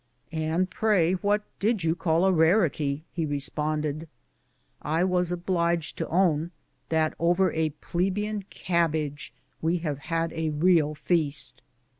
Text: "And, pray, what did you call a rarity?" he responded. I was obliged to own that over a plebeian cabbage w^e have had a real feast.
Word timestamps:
"And, 0.51 0.67
pray, 0.67 1.13
what 1.13 1.43
did 1.59 1.83
you 1.83 1.93
call 1.93 2.25
a 2.25 2.31
rarity?" 2.31 3.05
he 3.13 3.23
responded. 3.23 4.07
I 4.81 5.03
was 5.03 5.31
obliged 5.31 5.95
to 5.99 6.07
own 6.07 6.49
that 6.89 7.13
over 7.19 7.51
a 7.51 7.69
plebeian 7.81 8.45
cabbage 8.49 9.31
w^e 9.61 9.79
have 9.81 9.99
had 9.99 10.33
a 10.33 10.49
real 10.49 10.95
feast. 10.95 11.61